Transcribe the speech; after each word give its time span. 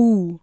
U 0.00 0.40